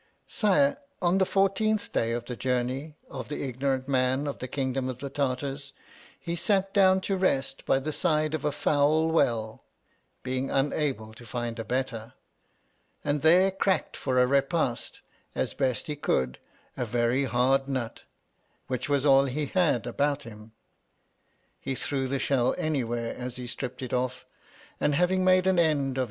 [0.25, 4.89] Sire, on the fourteenth day of the journey of the ignorant man of the kingdom
[4.89, 5.73] of the Tartars,
[6.19, 9.63] he sat down to rest by the side of a foul well
[10.23, 12.13] (being unable to find a better),
[13.03, 15.01] and there cracked for a repast,
[15.35, 16.39] as Be best could,
[16.75, 18.01] a very hard nut,
[18.65, 20.51] which was all he had abtnit him.
[21.59, 24.25] He threw the shell any win stripped it oft',
[24.79, 25.99] and having made an end ot' ln.